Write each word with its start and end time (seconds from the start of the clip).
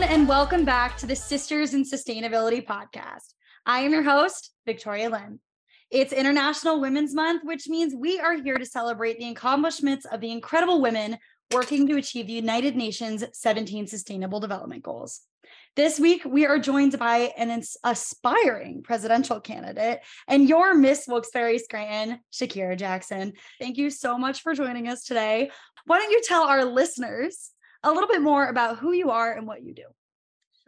everyone, 0.00 0.20
and 0.20 0.28
welcome 0.28 0.64
back 0.64 0.96
to 0.96 1.06
the 1.06 1.16
Sisters 1.16 1.74
in 1.74 1.82
Sustainability 1.82 2.64
podcast. 2.64 3.34
I 3.66 3.80
am 3.80 3.92
your 3.92 4.04
host, 4.04 4.52
Victoria 4.64 5.10
Lynn. 5.10 5.40
It's 5.90 6.12
International 6.12 6.80
Women's 6.80 7.14
Month, 7.14 7.42
which 7.44 7.66
means 7.66 7.96
we 7.96 8.20
are 8.20 8.34
here 8.34 8.58
to 8.58 8.64
celebrate 8.64 9.18
the 9.18 9.30
accomplishments 9.30 10.04
of 10.04 10.20
the 10.20 10.30
incredible 10.30 10.80
women 10.80 11.18
working 11.52 11.88
to 11.88 11.96
achieve 11.96 12.28
the 12.28 12.34
United 12.34 12.76
Nations 12.76 13.24
17 13.32 13.88
Sustainable 13.88 14.38
Development 14.38 14.84
Goals. 14.84 15.22
This 15.74 15.98
week, 15.98 16.24
we 16.24 16.46
are 16.46 16.60
joined 16.60 16.96
by 16.96 17.32
an 17.36 17.60
aspiring 17.82 18.84
presidential 18.84 19.40
candidate 19.40 19.98
and 20.28 20.48
your 20.48 20.74
Miss 20.74 21.08
Wilkes-Barre 21.08 21.58
Scranton, 21.58 22.20
Shakira 22.32 22.78
Jackson. 22.78 23.32
Thank 23.58 23.78
you 23.78 23.90
so 23.90 24.16
much 24.16 24.42
for 24.42 24.54
joining 24.54 24.86
us 24.86 25.02
today. 25.02 25.50
Why 25.86 25.98
don't 25.98 26.12
you 26.12 26.22
tell 26.22 26.44
our 26.44 26.64
listeners 26.64 27.50
a 27.82 27.92
little 27.92 28.08
bit 28.08 28.22
more 28.22 28.46
about 28.46 28.78
who 28.78 28.92
you 28.92 29.10
are 29.10 29.32
and 29.32 29.46
what 29.46 29.62
you 29.62 29.74
do. 29.74 29.84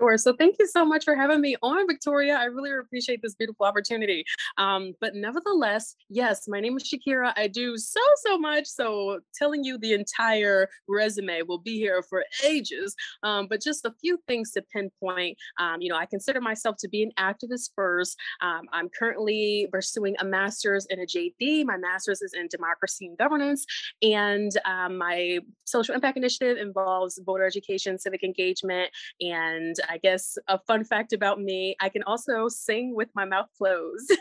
Sure. 0.00 0.16
So 0.16 0.32
thank 0.32 0.56
you 0.58 0.66
so 0.66 0.84
much 0.84 1.04
for 1.04 1.14
having 1.14 1.42
me 1.42 1.56
on, 1.62 1.86
Victoria. 1.86 2.36
I 2.36 2.44
really 2.44 2.70
appreciate 2.72 3.20
this 3.22 3.34
beautiful 3.34 3.66
opportunity. 3.66 4.24
Um, 4.56 4.94
but 5.00 5.14
nevertheless, 5.14 5.94
yes, 6.08 6.48
my 6.48 6.58
name 6.58 6.76
is 6.78 6.84
Shakira. 6.90 7.34
I 7.36 7.48
do 7.48 7.76
so, 7.76 8.00
so 8.24 8.38
much. 8.38 8.66
So 8.66 9.20
telling 9.34 9.62
you 9.62 9.76
the 9.76 9.92
entire 9.92 10.68
resume 10.88 11.42
will 11.42 11.58
be 11.58 11.76
here 11.76 12.02
for 12.08 12.24
ages. 12.44 12.94
Um, 13.22 13.46
but 13.48 13.60
just 13.60 13.84
a 13.84 13.92
few 14.00 14.18
things 14.26 14.52
to 14.52 14.62
pinpoint. 14.72 15.36
Um, 15.58 15.82
you 15.82 15.90
know, 15.90 15.96
I 15.96 16.06
consider 16.06 16.40
myself 16.40 16.76
to 16.80 16.88
be 16.88 17.02
an 17.02 17.10
activist 17.18 17.70
first. 17.76 18.16
Um, 18.40 18.62
I'm 18.72 18.88
currently 18.88 19.68
pursuing 19.70 20.16
a 20.18 20.24
master's 20.24 20.86
in 20.86 21.00
a 21.00 21.06
JD. 21.06 21.66
My 21.66 21.76
master's 21.76 22.22
is 22.22 22.32
in 22.32 22.48
democracy 22.48 23.06
and 23.06 23.18
governance. 23.18 23.66
And 24.00 24.50
um, 24.64 24.96
my 24.96 25.40
social 25.66 25.94
impact 25.94 26.16
initiative 26.16 26.56
involves 26.56 27.20
voter 27.26 27.44
education, 27.44 27.98
civic 27.98 28.22
engagement, 28.24 28.90
and 29.20 29.76
I 29.90 29.98
guess 29.98 30.38
a 30.46 30.58
fun 30.58 30.84
fact 30.84 31.12
about 31.12 31.40
me, 31.40 31.74
I 31.80 31.88
can 31.88 32.04
also 32.04 32.48
sing 32.48 32.94
with 32.94 33.08
my 33.14 33.24
mouth 33.24 33.48
closed. 33.58 34.16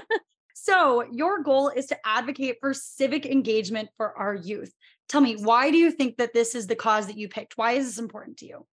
so, 0.54 1.04
your 1.12 1.42
goal 1.42 1.68
is 1.68 1.86
to 1.86 1.98
advocate 2.06 2.56
for 2.58 2.72
civic 2.72 3.26
engagement 3.26 3.90
for 3.98 4.16
our 4.16 4.34
youth. 4.34 4.72
Tell 5.10 5.20
me, 5.20 5.34
why 5.34 5.70
do 5.70 5.76
you 5.76 5.90
think 5.90 6.16
that 6.16 6.32
this 6.32 6.54
is 6.54 6.66
the 6.66 6.76
cause 6.76 7.06
that 7.06 7.18
you 7.18 7.28
picked? 7.28 7.58
Why 7.58 7.72
is 7.72 7.86
this 7.86 7.98
important 7.98 8.38
to 8.38 8.46
you? 8.46 8.66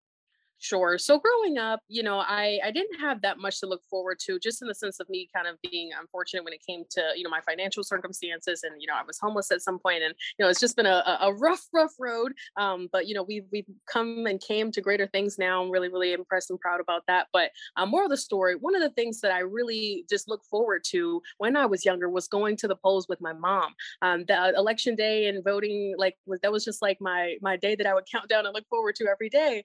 Sure. 0.60 0.98
So 0.98 1.20
growing 1.20 1.60
up, 1.60 1.82
you 1.88 2.02
know, 2.02 2.18
I 2.18 2.60
I 2.64 2.72
didn't 2.72 3.00
have 3.00 3.22
that 3.22 3.38
much 3.38 3.60
to 3.60 3.68
look 3.68 3.84
forward 3.92 4.18
to, 4.26 4.40
just 4.40 4.62
in 4.64 4.68
the 4.68 4.74
sense 4.74 5.00
of 5.00 5.08
me 5.08 5.30
kind 5.34 5.48
of 5.48 5.56
being 5.62 5.92
unfortunate 6.00 6.44
when 6.44 6.54
it 6.54 6.62
came 6.68 6.84
to 6.92 7.12
you 7.16 7.24
know 7.24 7.30
my 7.30 7.42
financial 7.42 7.84
circumstances, 7.84 8.64
and 8.64 8.82
you 8.82 8.88
know 8.88 8.96
I 8.96 9.04
was 9.06 9.20
homeless 9.20 9.52
at 9.52 9.62
some 9.62 9.78
point, 9.78 10.02
and 10.02 10.16
you 10.38 10.44
know 10.44 10.50
it's 10.50 10.60
just 10.60 10.76
been 10.76 10.88
a, 10.88 11.20
a 11.22 11.32
rough, 11.34 11.64
rough 11.74 11.94
road. 12.00 12.34
Um, 12.58 12.90
but 12.92 13.08
you 13.08 13.14
know 13.14 13.22
we've 13.22 13.46
we've 13.52 13.68
come 13.92 14.26
and 14.26 14.42
came 14.42 14.72
to 14.72 14.82
greater 14.82 15.06
things 15.06 15.38
now. 15.38 15.62
I'm 15.62 15.70
really 15.70 15.90
really 15.90 16.14
impressed 16.14 16.50
and 16.50 16.60
proud 16.60 16.80
about 16.82 17.04
that. 17.08 17.28
But 17.32 17.52
um, 17.76 17.90
more 17.90 18.04
of 18.04 18.10
the 18.10 18.18
story, 18.18 18.56
one 18.56 18.76
of 18.76 18.82
the 18.82 18.90
things 18.90 19.22
that 19.22 19.32
I 19.32 19.40
really 19.42 20.06
just 20.10 20.28
look 20.28 20.44
forward 20.50 20.84
to 20.90 21.22
when 21.38 21.56
I 21.56 21.68
was 21.68 21.86
younger 21.86 22.10
was 22.10 22.28
going 22.28 22.58
to 22.58 22.68
the 22.68 22.76
polls 22.76 23.06
with 23.08 23.22
my 23.22 23.34
mom. 23.34 23.76
Um, 24.02 24.26
the 24.28 24.54
election 24.58 24.96
day 24.96 25.28
and 25.28 25.44
voting, 25.44 25.94
like 26.00 26.16
was 26.26 26.40
that 26.42 26.52
was 26.52 26.66
just 26.66 26.82
like 26.82 26.98
my 27.00 27.36
my 27.44 27.58
day 27.58 27.76
that 27.76 27.86
I 27.86 27.94
would 27.94 28.06
count 28.12 28.28
down 28.28 28.48
and 28.48 28.56
look 28.56 28.68
forward 28.70 28.96
to 28.96 29.08
every 29.08 29.30
day 29.30 29.64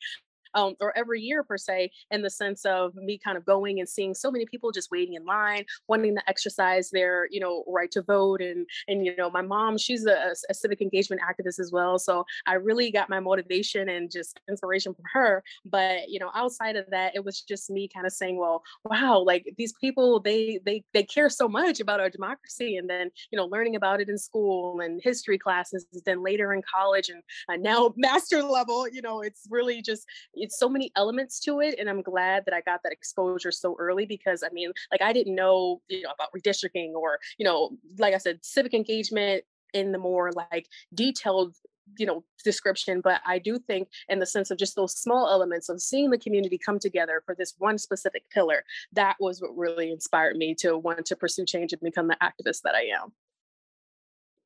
um, 0.54 0.74
or 0.80 0.96
every 0.96 1.20
year 1.20 1.42
per 1.42 1.56
se, 1.56 1.90
in 2.10 2.22
the 2.22 2.30
sense 2.30 2.64
of 2.64 2.94
me 2.94 3.18
kind 3.18 3.36
of 3.36 3.44
going 3.44 3.80
and 3.80 3.88
seeing 3.88 4.14
so 4.14 4.30
many 4.30 4.46
people 4.46 4.72
just 4.72 4.90
waiting 4.90 5.14
in 5.14 5.24
line, 5.24 5.64
wanting 5.88 6.14
to 6.14 6.28
exercise 6.28 6.90
their, 6.90 7.28
you 7.30 7.40
know, 7.40 7.64
right 7.66 7.90
to 7.92 8.02
vote. 8.02 8.40
And 8.40 8.66
and 8.88 9.04
you 9.04 9.14
know, 9.16 9.30
my 9.30 9.42
mom, 9.42 9.78
she's 9.78 10.06
a, 10.06 10.32
a 10.48 10.54
civic 10.54 10.80
engagement 10.80 11.22
activist 11.22 11.60
as 11.60 11.70
well. 11.72 11.98
So 11.98 12.24
I 12.46 12.54
really 12.54 12.90
got 12.90 13.08
my 13.08 13.20
motivation 13.20 13.88
and 13.88 14.10
just 14.10 14.40
inspiration 14.48 14.94
from 14.94 15.04
her. 15.12 15.42
But 15.64 16.08
you 16.08 16.18
know, 16.18 16.30
outside 16.34 16.76
of 16.76 16.86
that, 16.90 17.14
it 17.14 17.24
was 17.24 17.40
just 17.40 17.70
me 17.70 17.88
kind 17.92 18.06
of 18.06 18.12
saying, 18.12 18.38
well, 18.38 18.62
wow, 18.84 19.22
like 19.24 19.54
these 19.56 19.72
people, 19.74 20.20
they 20.20 20.60
they 20.64 20.84
they 20.92 21.02
care 21.02 21.30
so 21.30 21.48
much 21.48 21.80
about 21.80 22.00
our 22.00 22.10
democracy, 22.10 22.76
and 22.76 22.88
then 22.88 23.10
you 23.30 23.36
know, 23.36 23.46
learning 23.46 23.76
about 23.76 24.00
it 24.00 24.08
in 24.08 24.18
school 24.18 24.80
and 24.80 25.00
history 25.02 25.38
classes, 25.38 25.86
then 26.04 26.22
later 26.22 26.52
in 26.52 26.62
college, 26.62 27.08
and 27.08 27.22
uh, 27.48 27.56
now 27.56 27.92
master 27.96 28.42
level, 28.42 28.88
you 28.88 29.02
know, 29.02 29.20
it's 29.22 29.46
really 29.50 29.82
just 29.82 30.06
it's 30.42 30.58
so 30.58 30.68
many 30.68 30.90
elements 30.96 31.38
to 31.38 31.60
it 31.60 31.76
and 31.78 31.88
i'm 31.88 32.02
glad 32.02 32.44
that 32.44 32.52
i 32.52 32.60
got 32.60 32.80
that 32.82 32.92
exposure 32.92 33.52
so 33.52 33.76
early 33.78 34.04
because 34.04 34.42
i 34.42 34.52
mean 34.52 34.72
like 34.90 35.00
i 35.00 35.12
didn't 35.12 35.34
know 35.34 35.80
you 35.88 36.02
know 36.02 36.10
about 36.10 36.28
redistricting 36.36 36.92
or 36.92 37.18
you 37.38 37.44
know 37.44 37.70
like 37.98 38.12
i 38.12 38.18
said 38.18 38.38
civic 38.42 38.74
engagement 38.74 39.44
in 39.72 39.92
the 39.92 39.98
more 39.98 40.32
like 40.32 40.66
detailed 40.92 41.54
you 41.98 42.06
know 42.06 42.24
description 42.44 43.00
but 43.00 43.20
i 43.24 43.38
do 43.38 43.58
think 43.58 43.88
in 44.08 44.18
the 44.18 44.26
sense 44.26 44.50
of 44.50 44.58
just 44.58 44.76
those 44.76 44.96
small 44.96 45.28
elements 45.28 45.68
of 45.68 45.80
seeing 45.80 46.10
the 46.10 46.18
community 46.18 46.58
come 46.58 46.78
together 46.78 47.22
for 47.24 47.34
this 47.34 47.54
one 47.58 47.78
specific 47.78 48.28
pillar 48.30 48.64
that 48.92 49.16
was 49.20 49.40
what 49.40 49.56
really 49.56 49.90
inspired 49.90 50.36
me 50.36 50.54
to 50.54 50.76
want 50.76 51.06
to 51.06 51.16
pursue 51.16 51.44
change 51.44 51.72
and 51.72 51.80
become 51.82 52.08
the 52.08 52.16
activist 52.22 52.62
that 52.62 52.74
i 52.74 52.82
am. 52.82 53.12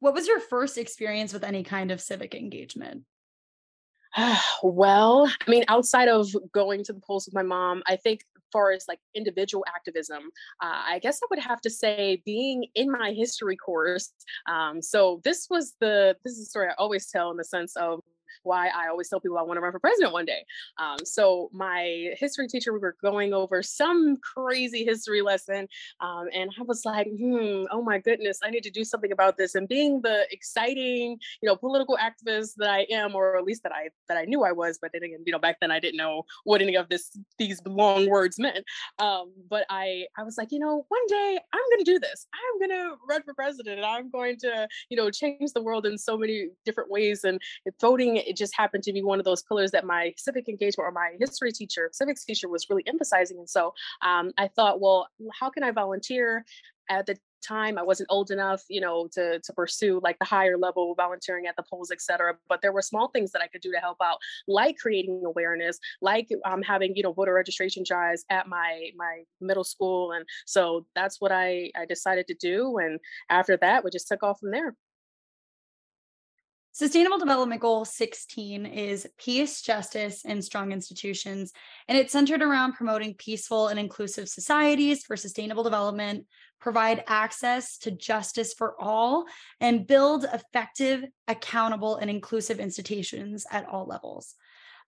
What 0.00 0.12
was 0.12 0.28
your 0.28 0.40
first 0.40 0.76
experience 0.76 1.32
with 1.32 1.42
any 1.42 1.62
kind 1.62 1.90
of 1.90 2.02
civic 2.02 2.34
engagement 2.34 3.04
well, 4.62 5.31
I 5.47 5.50
mean, 5.50 5.65
outside 5.69 6.09
of 6.09 6.34
going 6.53 6.84
to 6.84 6.93
the 6.93 7.00
polls 7.00 7.27
with 7.27 7.34
my 7.34 7.43
mom, 7.43 7.82
I 7.87 7.97
think 7.97 8.22
far 8.53 8.72
as 8.72 8.87
like 8.88 9.00
individual 9.15 9.65
activism, 9.69 10.31
uh, 10.62 10.82
I 10.88 10.99
guess 11.00 11.21
I 11.22 11.27
would 11.31 11.41
have 11.41 11.60
to 11.62 11.71
say 11.71 12.22
being 12.25 12.66
in 12.75 12.91
my 12.91 13.12
history 13.12 13.56
course. 13.56 14.12
Um, 14.49 14.81
so 14.81 15.21
this 15.25 15.49
was 15.50 15.75
the 15.81 16.16
this 16.25 16.34
is 16.34 16.43
a 16.43 16.47
story 16.47 16.69
I 16.69 16.75
always 16.78 17.10
tell 17.10 17.31
in 17.31 17.37
the 17.37 17.44
sense 17.44 17.77
of 17.77 18.00
why 18.42 18.69
I 18.69 18.88
always 18.88 19.09
tell 19.09 19.20
people 19.20 19.38
I 19.38 19.42
want 19.42 19.56
to 19.56 19.60
run 19.60 19.72
for 19.72 19.81
president 19.81 20.12
one 20.12 20.25
day. 20.25 20.44
Um, 20.78 20.98
so 21.04 21.50
my 21.53 22.12
history 22.19 22.48
teacher, 22.48 22.72
we 22.72 22.78
were 22.78 22.97
going 23.03 23.32
over 23.32 23.62
some 23.62 24.16
crazy 24.19 24.84
history 24.84 25.22
lesson, 25.22 25.69
um, 26.00 26.26
and 26.32 26.50
I 26.59 26.62
was 26.62 26.84
like, 26.84 27.09
hmm, 27.09 27.65
oh 27.70 27.82
my 27.82 27.98
goodness, 27.98 28.38
I 28.42 28.50
need 28.50 28.62
to 28.65 28.70
do 28.70 28.84
something 28.84 29.12
about 29.12 29.36
this. 29.36 29.54
And 29.54 29.69
being 29.69 30.00
the 30.03 30.26
exciting, 30.31 31.19
you 31.42 31.47
know, 31.48 31.56
political 31.56 31.97
activist 31.97 32.54
that 32.59 32.70
I 32.70 32.86
am, 32.91 33.15
or 33.15 33.36
at 33.36 33.44
least 33.44 33.62
that 33.62 33.72
I 33.72 33.88
that 34.09 34.16
I 34.16 34.25
knew 34.25 34.44
I 34.44 34.53
was, 34.53 34.78
but 34.81 34.91
then 34.92 35.03
again, 35.03 35.22
you 35.26 35.32
know, 35.32 35.38
back 35.38 35.59
then 35.60 35.70
I 35.70 35.81
didn't 35.81 35.97
know 35.97 36.25
what 36.44 36.62
any 36.62 36.76
of 36.76 36.88
this 36.88 37.16
these 37.38 37.60
long 37.66 38.09
words 38.09 38.38
meant. 38.38 38.65
Um, 38.98 39.32
but 39.48 39.66
I 39.70 40.06
I 40.19 40.22
was 40.22 40.36
like, 40.38 40.53
you 40.53 40.59
know, 40.59 40.84
one 40.88 41.06
day 41.09 41.38
I'm 41.53 41.60
going 41.70 41.84
to 41.84 41.92
do 41.92 41.98
this. 41.98 42.26
I'm 42.34 42.69
going 42.69 42.78
to 42.78 42.97
run 43.09 43.22
for 43.22 43.34
president, 43.34 43.76
and 43.76 43.86
I'm 43.86 44.10
going 44.10 44.36
to, 44.38 44.69
you 44.88 44.97
know, 44.97 45.10
change 45.10 45.53
the 45.54 45.62
world 45.62 45.86
in 45.86 45.98
so 45.98 46.16
many 46.16 46.48
different 46.65 46.91
ways. 46.91 47.25
And 47.25 47.41
voting 47.81 48.16
it 48.16 48.37
just 48.37 48.54
happened 48.56 48.84
to 48.84 48.93
be 48.93 49.03
one 49.03 49.19
of 49.19 49.25
those 49.25 49.43
pillars 49.43 49.71
that 49.72 49.84
my 49.84 50.12
civic 50.16 50.49
engagement 50.49 50.87
or 50.87 50.93
my 50.93 51.15
history 51.19 51.53
teacher, 51.53 51.91
civics 51.93 52.25
teacher 52.25 52.49
was 52.49 52.69
really 52.71 52.84
emphasizing. 52.87 53.38
And 53.38 53.49
so 53.49 53.75
um, 54.03 54.32
I 54.38 54.49
thought, 54.49 54.81
well, 54.81 55.09
how 55.38 55.50
can 55.50 55.62
I 55.62 55.71
volunteer? 55.71 56.44
At 56.88 57.06
the 57.06 57.19
time, 57.47 57.78
I 57.78 57.82
wasn't 57.82 58.09
old 58.10 58.31
enough, 58.31 58.62
you 58.69 58.81
know, 58.81 59.09
to 59.12 59.41
to 59.41 59.53
pursue 59.53 60.00
like 60.03 60.19
the 60.19 60.25
higher 60.25 60.56
level 60.56 60.94
volunteering 60.94 61.47
at 61.47 61.56
the 61.56 61.65
polls, 61.69 61.91
et 61.91 62.00
cetera. 62.00 62.34
But 62.49 62.62
there 62.62 62.72
were 62.72 62.82
small 62.82 63.09
things 63.09 63.32
that 63.32 63.43
I 63.43 63.49
could 63.49 63.60
do 63.60 63.72
to 63.72 63.78
help 63.78 63.99
out, 64.03 64.19
like 64.48 64.77
creating 64.78 65.22
awareness, 65.25 65.78
like 66.00 66.28
um, 66.44 66.62
having 66.62 66.94
you 66.97 67.03
know 67.03 67.12
voter 67.12 67.34
registration 67.34 67.83
drives 67.87 68.25
at 68.31 68.48
my 68.48 68.91
my 68.97 69.22
middle 69.41 69.65
school, 69.65 70.12
and 70.12 70.25
so 70.47 70.87
that's 70.94 71.21
what 71.21 71.33
I 71.33 71.71
I 71.77 71.87
decided 71.87 72.27
to 72.28 72.34
do. 72.34 72.78
And 72.78 73.00
after 73.31 73.56
that, 73.59 73.84
we 73.84 73.91
just 73.91 74.09
took 74.09 74.22
off 74.22 74.41
from 74.41 74.50
there. 74.50 74.75
Sustainable 76.76 77.16
Development 77.16 77.59
Goal 77.59 77.87
16 77.87 78.66
is 78.66 79.09
peace, 79.16 79.62
justice, 79.62 80.26
and 80.26 80.44
strong 80.44 80.72
institutions. 80.72 81.54
And 81.88 81.97
it's 81.97 82.12
centered 82.12 82.42
around 82.42 82.75
promoting 82.75 83.15
peaceful 83.15 83.68
and 83.68 83.80
inclusive 83.80 84.28
societies 84.28 85.03
for 85.03 85.16
sustainable 85.16 85.62
development, 85.62 86.27
provide 86.60 87.03
access 87.06 87.78
to 87.78 87.92
justice 87.92 88.53
for 88.53 88.78
all, 88.78 89.24
and 89.59 89.86
build 89.86 90.27
effective, 90.30 91.03
accountable, 91.27 91.97
and 91.97 92.10
inclusive 92.10 92.60
institutions 92.60 93.47
at 93.50 93.66
all 93.66 93.86
levels 93.86 94.34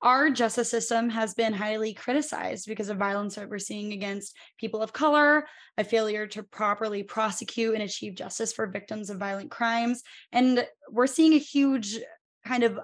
our 0.02 0.30
justice 0.30 0.70
system 0.70 1.10
has 1.10 1.34
been 1.34 1.52
highly 1.52 1.92
criticized 1.92 2.66
because 2.66 2.88
of 2.88 2.98
violence 2.98 3.34
that 3.34 3.48
we're 3.48 3.58
seeing 3.58 3.92
against 3.92 4.36
people 4.58 4.80
of 4.80 4.92
color, 4.92 5.46
a 5.76 5.84
failure 5.84 6.26
to 6.28 6.42
properly 6.42 7.02
prosecute 7.02 7.74
and 7.74 7.82
achieve 7.82 8.14
justice 8.14 8.52
for 8.52 8.66
victims 8.66 9.10
of 9.10 9.18
violent 9.18 9.50
crimes. 9.50 10.02
And 10.32 10.64
we're 10.90 11.08
seeing 11.08 11.34
a 11.34 11.38
huge 11.38 11.98
kind 12.46 12.62
of 12.62 12.78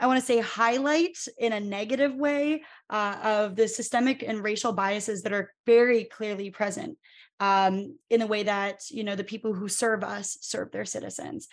I 0.00 0.06
want 0.06 0.20
to 0.20 0.24
say 0.24 0.38
highlight 0.38 1.18
in 1.38 1.52
a 1.52 1.58
negative 1.58 2.14
way 2.14 2.62
uh, 2.88 3.16
of 3.20 3.56
the 3.56 3.66
systemic 3.66 4.22
and 4.22 4.44
racial 4.44 4.72
biases 4.72 5.22
that 5.22 5.32
are 5.32 5.52
very 5.66 6.04
clearly 6.04 6.50
present 6.50 6.96
um, 7.40 7.98
in 8.08 8.20
the 8.20 8.26
way 8.26 8.44
that 8.44 8.82
you 8.90 9.02
know 9.02 9.16
the 9.16 9.24
people 9.24 9.54
who 9.54 9.68
serve 9.68 10.04
us 10.04 10.38
serve 10.40 10.70
their 10.70 10.84
citizens. 10.84 11.48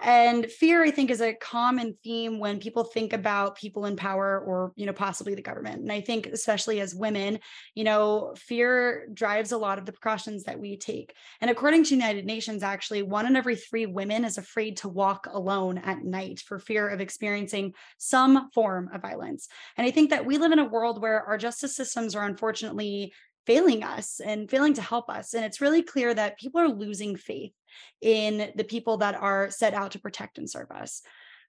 And 0.00 0.46
fear, 0.46 0.84
I 0.84 0.92
think, 0.92 1.10
is 1.10 1.20
a 1.20 1.34
common 1.34 1.96
theme 2.04 2.38
when 2.38 2.60
people 2.60 2.84
think 2.84 3.12
about 3.12 3.56
people 3.56 3.84
in 3.86 3.96
power 3.96 4.38
or, 4.38 4.72
you 4.76 4.86
know, 4.86 4.92
possibly 4.92 5.34
the 5.34 5.42
government. 5.42 5.80
And 5.80 5.90
I 5.90 6.00
think, 6.00 6.26
especially 6.26 6.80
as 6.80 6.94
women, 6.94 7.40
you 7.74 7.82
know, 7.82 8.34
fear 8.36 9.08
drives 9.12 9.50
a 9.50 9.58
lot 9.58 9.78
of 9.78 9.86
the 9.86 9.92
precautions 9.92 10.44
that 10.44 10.60
we 10.60 10.76
take. 10.76 11.14
And 11.40 11.50
according 11.50 11.82
to 11.84 11.90
the 11.90 11.96
United 11.96 12.26
Nations, 12.26 12.62
actually, 12.62 13.02
one 13.02 13.26
in 13.26 13.34
every 13.34 13.56
three 13.56 13.86
women 13.86 14.24
is 14.24 14.38
afraid 14.38 14.76
to 14.78 14.88
walk 14.88 15.26
alone 15.32 15.78
at 15.78 16.04
night 16.04 16.40
for 16.40 16.60
fear 16.60 16.88
of 16.88 17.00
experiencing 17.00 17.74
some 17.96 18.50
form 18.52 18.90
of 18.92 19.02
violence. 19.02 19.48
And 19.76 19.86
I 19.86 19.90
think 19.90 20.10
that 20.10 20.24
we 20.24 20.38
live 20.38 20.52
in 20.52 20.60
a 20.60 20.64
world 20.64 21.02
where 21.02 21.22
our 21.24 21.38
justice 21.38 21.74
systems 21.74 22.14
are 22.14 22.24
unfortunately 22.24 23.12
failing 23.48 23.82
us 23.82 24.20
and 24.20 24.50
failing 24.50 24.74
to 24.74 24.82
help 24.82 25.08
us. 25.08 25.32
And 25.32 25.42
it's 25.42 25.62
really 25.62 25.82
clear 25.82 26.12
that 26.12 26.38
people 26.38 26.60
are 26.60 26.68
losing 26.68 27.16
faith 27.16 27.54
in 28.02 28.52
the 28.54 28.64
people 28.64 28.98
that 28.98 29.14
are 29.14 29.50
set 29.50 29.72
out 29.72 29.92
to 29.92 29.98
protect 29.98 30.36
and 30.36 30.48
serve 30.48 30.70
us. 30.70 31.00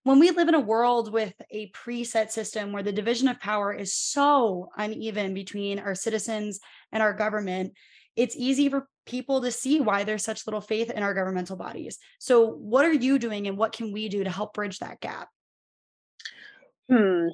When 0.04 0.18
we 0.18 0.32
live 0.32 0.48
in 0.48 0.56
a 0.56 0.62
world 0.62 1.12
with 1.12 1.34
a 1.52 1.70
preset 1.72 2.32
system 2.32 2.72
where 2.72 2.84
the 2.84 2.94
division 2.94 3.28
of 3.28 3.42
power 3.42 3.74
is 3.74 3.94
so 3.94 4.70
uneven 4.78 5.34
between 5.34 5.78
our 5.78 5.94
citizens 5.94 6.62
and 6.94 7.04
our 7.04 7.12
government, 7.12 7.74
it's 8.16 8.38
easy 8.38 8.70
for 8.70 8.88
people 9.06 9.42
to 9.42 9.52
see 9.52 9.82
why 9.82 10.06
there's 10.06 10.24
such 10.24 10.48
little 10.48 10.62
faith 10.62 10.90
in 10.90 11.04
our 11.04 11.14
governmental 11.14 11.58
bodies. 11.58 11.98
So, 12.18 12.46
what 12.48 12.86
are 12.86 12.94
you 12.94 13.20
doing 13.20 13.48
and 13.48 13.58
what 13.58 13.74
can 13.74 13.92
we 13.92 14.08
do 14.08 14.24
to 14.24 14.30
help 14.30 14.54
bridge 14.54 14.80
that 14.80 15.02
gap? 15.02 15.28
Hmm. 16.90 17.28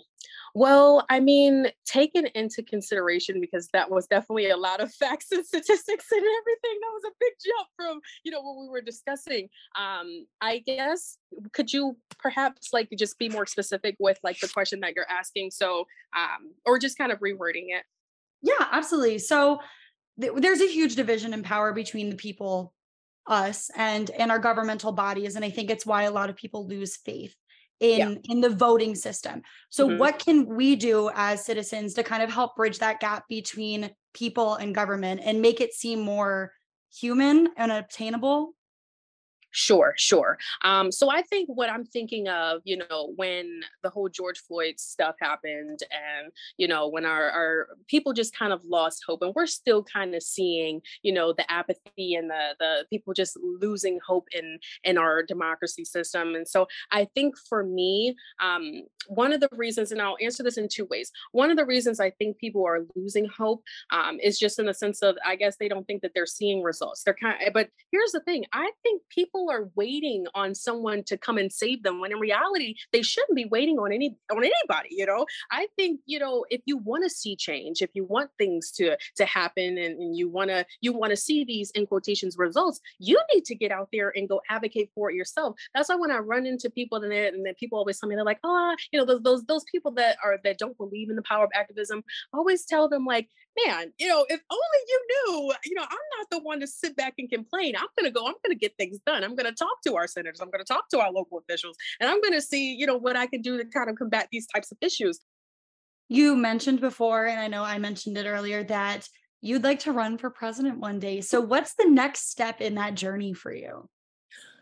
Well, 0.56 1.06
I 1.10 1.20
mean, 1.20 1.68
taken 1.86 2.28
into 2.28 2.64
consideration 2.64 3.42
because 3.42 3.68
that 3.74 3.92
was 3.92 4.08
definitely 4.08 4.50
a 4.50 4.56
lot 4.56 4.80
of 4.80 4.90
facts 4.94 5.30
and 5.34 5.46
statistics 5.46 6.06
and 6.10 6.22
everything. 6.22 6.80
That 6.82 6.94
was 6.94 7.04
a 7.06 7.16
big 7.20 7.34
jump 7.46 7.68
from 7.76 8.00
you 8.24 8.32
know 8.32 8.42
what 8.42 8.62
we 8.62 8.70
were 8.70 8.82
discussing. 8.82 9.50
Um, 9.78 10.26
I 10.40 10.60
guess 10.60 11.18
could 11.52 11.74
you 11.74 11.98
perhaps 12.20 12.72
like 12.72 12.90
just 12.98 13.20
be 13.20 13.28
more 13.28 13.46
specific 13.46 13.98
with 14.00 14.18
like 14.24 14.40
the 14.40 14.48
question 14.48 14.80
that 14.80 14.96
you're 14.96 15.10
asking? 15.10 15.52
So, 15.52 15.88
um, 16.16 16.54
or 16.66 16.80
just 16.80 16.98
kind 16.98 17.12
of 17.12 17.20
rewording 17.20 17.66
it. 17.68 17.84
Yeah, 18.42 18.66
absolutely. 18.72 19.18
So 19.20 19.60
th- 20.22 20.34
there's 20.38 20.62
a 20.62 20.72
huge 20.72 20.96
division 20.96 21.34
in 21.34 21.44
power 21.44 21.74
between 21.74 22.10
the 22.10 22.16
people 22.16 22.74
us 23.28 23.70
and 23.76 24.10
and 24.12 24.32
our 24.32 24.38
governmental 24.38 24.92
bodies 24.92 25.36
and 25.36 25.44
i 25.44 25.50
think 25.50 25.72
it's 25.72 25.84
why 25.84 26.04
a 26.04 26.12
lot 26.12 26.30
of 26.30 26.36
people 26.36 26.68
lose 26.68 26.96
faith 26.96 27.36
in 27.80 28.00
yeah. 28.00 28.32
in 28.32 28.42
the 28.42 28.50
voting 28.50 28.96
system. 28.96 29.42
So 29.70 29.88
mm-hmm. 29.88 29.98
what 29.98 30.20
can 30.20 30.46
we 30.48 30.76
do 30.76 31.10
as 31.14 31.46
citizens 31.46 31.94
to 31.96 32.04
kind 32.04 32.24
of 32.24 32.32
help 32.32 32.56
bridge 32.56 32.80
that 32.80 33.00
gap 33.00 33.28
between 33.28 33.92
people 34.14 34.56
and 34.56 34.74
government 34.74 35.22
and 35.24 35.42
make 35.42 35.62
it 35.62 35.74
seem 35.74 36.00
more 36.00 36.54
human 36.94 37.50
and 37.58 37.72
obtainable 37.72 38.54
Sure, 39.58 39.94
sure. 39.96 40.38
Um, 40.66 40.92
so 40.92 41.10
I 41.10 41.22
think 41.22 41.48
what 41.48 41.70
I'm 41.70 41.86
thinking 41.86 42.28
of, 42.28 42.60
you 42.66 42.76
know, 42.76 43.14
when 43.16 43.62
the 43.84 43.90
whole 43.90 44.10
George 44.10 44.40
Floyd 44.40 44.82
stuff 44.82 45.16
happened 45.22 45.80
and, 45.92 46.30
you 46.58 46.68
know, 46.68 46.90
when 46.90 47.06
our, 47.06 47.30
our 47.30 47.68
people 47.88 48.12
just 48.12 48.38
kind 48.38 48.52
of 48.52 48.66
lost 48.66 49.04
hope 49.08 49.22
and 49.22 49.34
we're 49.34 49.46
still 49.46 49.82
kind 49.82 50.14
of 50.14 50.22
seeing, 50.22 50.82
you 51.04 51.14
know, 51.14 51.32
the 51.32 51.50
apathy 51.50 52.16
and 52.16 52.30
the 52.30 52.56
the 52.60 52.86
people 52.90 53.14
just 53.14 53.38
losing 53.62 53.98
hope 54.06 54.28
in 54.34 54.60
in 54.84 54.98
our 54.98 55.24
democracy 55.24 55.86
system. 55.86 56.36
And 56.36 56.46
so 56.46 56.68
I 56.92 57.08
think 57.16 57.36
for 57.48 57.64
me, 57.64 58.14
um, 58.44 58.82
one 59.08 59.32
of 59.32 59.40
the 59.40 59.48
reasons, 59.54 59.94
and 59.94 60.02
I'll 60.02 60.18
answer 60.22 60.44
this 60.44 60.58
in 60.58 60.68
two 60.68 60.86
ways. 60.92 61.12
One 61.32 61.50
of 61.50 61.56
the 61.56 61.66
reasons 61.66 62.02
I 62.02 62.10
think 62.10 62.40
people 62.40 62.66
are 62.68 62.86
losing 62.96 63.26
hope 63.26 63.64
um, 63.92 64.20
is 64.22 64.38
just 64.38 64.60
in 64.60 64.66
the 64.66 64.74
sense 64.74 65.02
of, 65.02 65.16
I 65.26 65.38
guess 65.38 65.56
they 65.58 65.70
don't 65.70 65.86
think 65.88 66.02
that 66.02 66.12
they're 66.14 66.26
seeing 66.26 66.62
results. 66.62 67.04
They're 67.04 67.14
kind 67.14 67.38
of, 67.48 67.54
but 67.54 67.70
here's 67.94 68.12
the 68.12 68.20
thing. 68.22 68.44
I 68.52 68.70
think 68.84 69.02
people 69.10 69.45
people 69.46 69.54
are 69.54 69.70
waiting 69.76 70.26
on 70.34 70.56
someone 70.56 71.04
to 71.04 71.18
come 71.18 71.38
and 71.38 71.52
save 71.52 71.84
them 71.84 72.00
when 72.00 72.12
in 72.12 72.20
reality 72.20 72.76
they 72.92 73.02
shouldn't 73.02 73.36
be 73.36 73.46
waiting 73.46 73.78
on 73.78 73.92
any 73.92 74.16
on 74.32 74.44
anybody 74.44 74.90
you 74.92 75.06
know 75.06 75.26
i 75.52 75.68
think 75.76 76.00
you 76.06 76.20
know 76.20 76.46
if 76.50 76.62
you 76.66 76.78
want 76.78 77.04
to 77.04 77.10
see 77.10 77.36
change 77.36 77.82
if 77.82 77.90
you 77.94 78.04
want 78.06 78.30
things 78.38 78.72
to 78.72 78.98
to 79.16 79.26
happen 79.26 79.78
and, 79.78 80.00
and 80.00 80.16
you 80.16 80.30
want 80.30 80.50
to 80.50 80.66
you 80.82 80.94
want 80.94 81.12
to 81.12 81.18
see 81.18 81.44
these 81.44 81.72
in 81.72 81.86
quotations 81.86 82.38
results 82.38 82.80
you 83.00 83.20
need 83.34 83.46
to 83.46 83.56
get 83.56 83.72
out 83.72 83.90
there 83.92 84.12
and 84.16 84.30
go 84.30 84.42
advocate 84.50 84.90
for 84.96 85.12
it 85.12 85.16
yourself 85.16 85.56
that's 85.74 85.90
why 85.90 85.96
when 85.96 86.12
i 86.12 86.18
run 86.18 86.46
into 86.46 86.70
people 86.70 87.02
and 87.02 87.12
then, 87.12 87.34
and 87.34 87.46
then 87.46 87.54
people 87.56 87.78
always 87.78 88.00
tell 88.00 88.10
me 88.10 88.16
they're 88.16 88.26
like 88.26 88.40
oh 88.44 88.76
you 88.92 89.00
know 89.00 89.06
those, 89.06 89.22
those 89.22 89.44
those 89.46 89.64
people 89.66 89.92
that 89.92 90.18
are 90.24 90.40
that 90.44 90.58
don't 90.58 90.78
believe 90.78 91.10
in 91.10 91.16
the 91.16 91.22
power 91.24 91.44
of 91.44 91.52
activism 91.54 92.04
I 92.34 92.38
always 92.38 92.66
tell 92.66 92.90
them 92.90 93.06
like 93.06 93.30
man, 93.66 93.92
you 93.98 94.08
know, 94.08 94.26
if 94.30 94.42
only 94.52 94.82
you 94.88 95.08
knew, 95.10 95.54
you 95.66 95.76
know, 95.76 95.84
I'm 95.84 95.98
not 96.18 96.30
the 96.30 96.40
one 96.40 96.60
to 96.60 96.68
sit 96.68 96.96
back 96.96 97.14
and 97.18 97.30
complain. 97.30 97.76
I'm 97.78 97.88
to 98.04 98.12
go, 98.12 98.28
I'm 98.28 98.34
to 98.48 98.56
get 98.56 98.76
things 98.78 99.00
done. 99.06 99.24
I'm 99.36 99.44
going 99.44 99.54
to 99.54 99.58
talk 99.58 99.82
to 99.86 99.96
our 99.96 100.08
senators. 100.08 100.40
I'm 100.40 100.50
going 100.50 100.64
to 100.64 100.74
talk 100.74 100.88
to 100.90 101.00
our 101.00 101.12
local 101.12 101.40
officials, 101.40 101.76
and 102.00 102.10
I'm 102.10 102.22
going 102.22 102.34
to 102.34 102.42
see, 102.42 102.74
you 102.74 102.86
know, 102.86 102.98
what 102.98 103.18
I 103.18 103.28
can 103.28 103.42
do 103.42 103.58
to 103.58 103.66
kind 103.66 103.90
of 103.90 103.98
combat 103.98 104.30
these 104.32 104.48
types 104.48 104.72
of 104.72 104.78
issues. 104.82 105.20
You 106.08 106.36
mentioned 106.36 106.82
before, 106.82 107.26
and 107.26 107.40
I 107.40 107.48
know 107.48 107.64
I 107.64 107.80
mentioned 107.80 108.18
it 108.18 108.26
earlier, 108.26 108.64
that 108.64 109.08
you'd 109.42 109.64
like 109.64 109.80
to 109.80 109.92
run 109.92 110.18
for 110.18 110.30
president 110.30 110.80
one 110.80 111.00
day. 111.00 111.22
So, 111.22 111.42
what's 111.42 111.74
the 111.74 111.90
next 111.90 112.30
step 112.30 112.62
in 112.62 112.76
that 112.76 112.96
journey 112.96 113.34
for 113.34 113.54
you? 113.54 113.90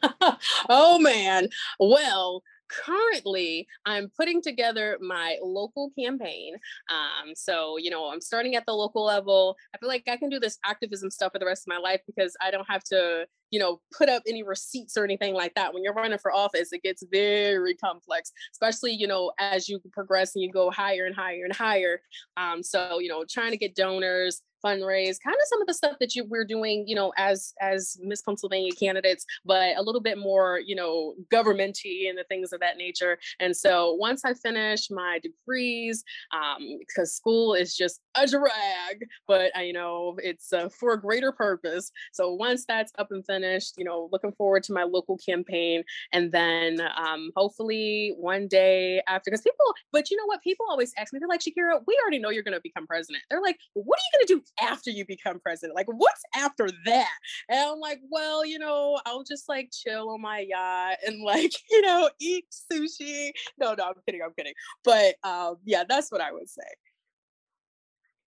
oh 0.70 1.00
man. 1.00 1.50
Well, 1.80 2.44
currently 2.86 3.68
i'm 3.86 4.10
putting 4.18 4.42
together 4.42 4.98
my 5.02 5.38
local 5.42 5.92
campaign 5.98 6.56
um, 6.90 7.34
so 7.36 7.78
you 7.78 7.90
know 7.90 8.12
i'm 8.12 8.22
starting 8.22 8.56
at 8.56 8.66
the 8.66 8.74
local 8.74 9.06
level. 9.06 9.56
I 9.74 9.78
feel 9.78 9.90
like 9.90 10.04
i 10.08 10.18
can 10.18 10.30
do 10.30 10.40
this 10.40 10.58
activism 10.66 11.10
stuff 11.10 11.32
for 11.34 11.40
the 11.40 11.46
rest 11.46 11.64
of 11.68 11.74
my 11.74 11.78
life 11.78 12.02
because 12.08 12.36
i 12.42 12.52
don't 12.52 12.70
have 12.70 12.84
to 12.86 13.26
you 13.52 13.60
know 13.60 13.80
put 13.96 14.10
up 14.10 14.24
any 14.28 14.42
receipts 14.42 14.98
or 14.98 15.04
anything 15.04 15.36
like 15.36 15.54
that. 15.54 15.74
When 15.74 15.84
you're 15.84 15.94
running 15.94 16.18
for 16.18 16.34
office 16.34 16.74
it 16.74 16.82
gets 16.82 17.04
very 17.12 17.76
complex 17.76 18.32
especially 18.52 18.94
you 18.94 19.08
know 19.08 19.32
as 19.40 19.70
you 19.70 19.80
progress 19.94 20.36
and 20.36 20.44
you 20.44 20.52
go 20.52 20.72
higher 20.72 21.06
and 21.06 21.16
higher 21.16 21.44
and 21.44 21.56
higher. 21.56 22.02
Um, 22.36 22.64
so 22.64 23.00
you 23.00 23.10
know 23.10 23.24
trying 23.30 23.52
to 23.52 23.58
get 23.58 23.76
donors 23.76 24.42
fundraise, 24.64 25.18
kind 25.22 25.36
of 25.36 25.48
some 25.48 25.62
of 25.62 25.68
the 25.68 25.74
stuff 25.74 25.98
that 26.00 26.16
you 26.16 26.26
we're 26.26 26.46
doing, 26.46 26.86
you 26.88 26.96
know, 26.96 27.14
as 27.18 27.54
as 27.62 27.98
Miss 28.02 28.22
Pennsylvania 28.22 28.72
candidates, 28.74 29.26
but 29.46 29.76
a 29.78 29.82
little 29.82 30.02
bit 30.02 30.18
more, 30.18 30.60
you 30.66 30.76
know, 30.76 31.16
governmenty 31.32 32.10
and 32.10 32.18
the 32.18 32.26
things 32.30 32.54
of 32.54 32.60
that 32.60 32.78
nature. 32.78 33.18
And 33.40 33.56
so 33.56 33.94
once 33.94 34.24
I 34.26 34.34
finish 34.34 34.90
my 34.90 35.20
degrees, 35.20 36.04
um, 36.34 36.78
because 36.80 37.16
school 37.16 37.54
is 37.54 37.76
just 37.76 38.02
a 38.16 38.28
drag, 38.28 39.08
but 39.28 39.52
I 39.56 39.64
you 39.64 39.74
know 39.74 40.18
it's 40.22 40.54
uh, 40.54 40.70
for 40.70 40.94
a 40.94 41.00
greater 41.02 41.32
purpose. 41.32 41.92
So 42.12 42.34
once 42.34 42.66
that's 42.66 42.92
up 42.98 43.08
and 43.12 43.26
finished, 43.26 43.76
you 43.78 43.86
know, 43.86 44.10
looking 44.12 44.32
forward 44.34 44.64
to 44.64 44.74
my 44.74 44.84
local 44.84 45.18
campaign, 45.18 45.84
and 46.12 46.32
then 46.32 46.80
um, 46.98 47.32
hopefully 47.36 48.16
one 48.18 48.48
day 48.48 49.02
after, 49.08 49.32
because 49.32 49.42
people, 49.42 49.66
but 49.92 50.10
you 50.12 50.18
know 50.18 50.26
what, 50.26 50.42
people 50.42 50.66
always 50.70 50.94
ask 50.98 51.14
me, 51.14 51.20
they're 51.20 51.28
like, 51.28 51.42
Shakira, 51.42 51.82
we 51.88 51.98
already 52.04 52.20
know 52.20 52.30
you're 52.30 52.44
going 52.44 52.54
to 52.54 52.62
become 52.62 52.88
president. 52.88 53.24
They're 53.30 53.42
like, 53.42 53.58
what 53.74 54.00
are 54.00 54.04
you 54.12 54.28
going 54.28 54.28
to 54.28 54.46
do 54.46 54.66
after 54.66 54.92
you 54.92 55.06
become 55.06 55.40
president? 55.40 55.76
Like, 55.76 55.88
what's 55.88 56.22
after 56.36 56.70
that? 56.86 57.18
And 57.50 57.60
I'm 57.60 57.80
like, 57.80 58.00
well, 58.10 58.46
you 58.46 58.60
know, 58.60 59.00
I'll 59.06 59.24
just 59.24 59.50
like 59.50 59.72
chill 59.72 60.10
on 60.10 60.22
my 60.22 60.40
yacht 60.40 60.98
and 61.06 61.22
like, 61.26 61.52
you 61.70 61.82
know, 61.82 62.10
eat 62.20 62.46
sushi. 62.72 63.32
No, 63.58 63.74
no, 63.78 63.86
I'm 63.86 63.94
kidding. 64.06 64.22
I'm 64.24 64.34
kidding. 64.38 64.54
But 64.84 65.16
um, 65.24 65.58
yeah, 65.66 65.84
that's 65.88 66.12
what 66.12 66.22
I 66.22 66.32
would 66.32 66.50
say. 66.50 66.62